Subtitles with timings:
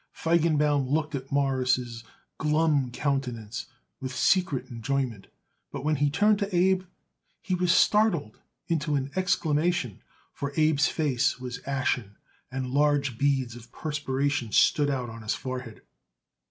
[0.11, 2.03] Feigenbaum looked at Morris'
[2.39, 3.67] glum countenance
[3.99, 5.27] with secret enjoyment,
[5.71, 6.85] but when he turned to Abe
[7.39, 10.01] he was startled into an exclamation,
[10.33, 12.15] for Abe's face was ashen
[12.51, 15.83] and large beads of perspiration stood out on his forehead.